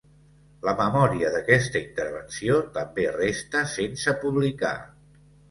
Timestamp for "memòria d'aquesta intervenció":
0.77-2.57